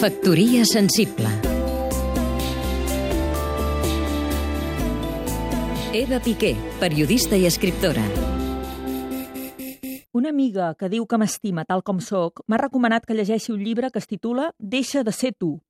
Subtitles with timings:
[0.00, 1.28] Factoria sensible
[5.92, 8.00] Eva Piqué, periodista i escriptora.
[10.16, 13.90] Una amiga que diu que m'estima tal com sóc m'ha recomanat que llegeixi un llibre
[13.92, 15.60] que es titula Deixa de ser tu.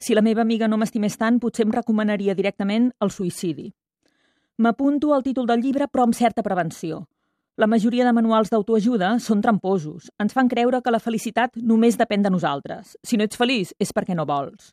[0.00, 3.74] Si la meva amiga no m'estimés tant, potser em recomanaria directament el suïcidi.
[4.56, 7.04] M'apunto al títol del llibre, però amb certa prevenció.
[7.58, 10.12] La majoria de manuals d'autoajuda són tramposos.
[10.22, 12.92] Ens fan creure que la felicitat només depèn de nosaltres.
[13.02, 14.68] Si no ets feliç, és perquè no vols.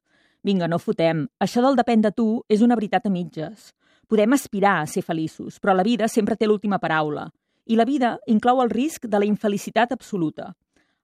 [0.46, 1.24] Vinga, no fotem.
[1.42, 3.72] Això del depèn de tu és una veritat a mitges.
[4.06, 7.26] Podem aspirar a ser feliços, però la vida sempre té l'última paraula.
[7.66, 10.52] I la vida inclou el risc de la infelicitat absoluta.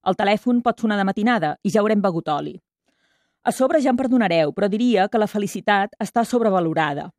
[0.06, 2.60] El telèfon pot sonar de matinada i ja haurem begut oli.
[3.42, 7.10] A sobre ja em perdonareu, però diria que la felicitat està sobrevalorada.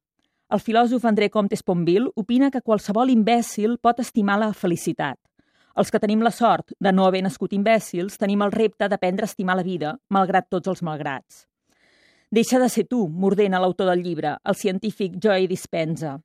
[0.53, 5.17] El filòsof André Comte Sponville opina que qualsevol imbècil pot estimar la felicitat.
[5.81, 9.31] Els que tenim la sort de no haver nascut imbècils tenim el repte d'aprendre a
[9.31, 11.47] estimar la vida, malgrat tots els malgrats.
[12.29, 16.19] Deixa de ser tu, mordent a l'autor del llibre, el científic Joey Dispenza.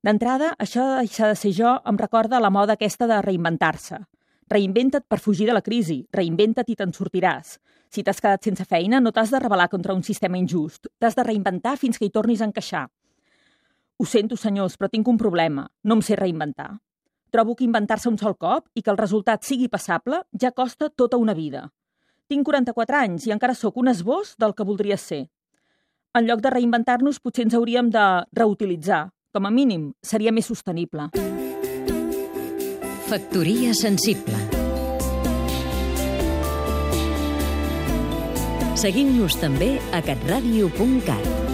[0.00, 4.00] D'entrada, això de deixar de ser jo em recorda la moda aquesta de reinventar-se.
[4.48, 7.58] Reinventa't per fugir de la crisi, reinventa't i te'n sortiràs.
[7.92, 10.88] Si t'has quedat sense feina, no t'has de rebel·lar contra un sistema injust.
[10.96, 12.86] T'has de reinventar fins que hi tornis a encaixar.
[13.96, 15.66] Ho sento, senyors, però tinc un problema.
[15.82, 16.68] No em sé reinventar.
[17.32, 21.16] Trobo que inventar-se un sol cop i que el resultat sigui passable ja costa tota
[21.16, 21.70] una vida.
[22.28, 25.26] Tinc 44 anys i encara sóc un esbós del que voldria ser.
[26.16, 28.04] En lloc de reinventar-nos, potser ens hauríem de
[28.36, 29.06] reutilitzar.
[29.32, 31.10] Com a mínim, seria més sostenible.
[33.06, 34.56] Factoria sensible
[38.76, 41.45] Seguim-nos també a catradio.cat